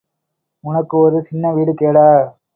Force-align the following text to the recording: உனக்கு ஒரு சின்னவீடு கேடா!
உனக்கு 0.63 0.95
ஒரு 0.97 1.19
சின்னவீடு 1.21 1.73
கேடா! 1.73 2.09